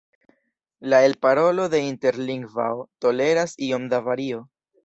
[0.93, 4.45] La elparolo de interlingvao toleras iom da vario.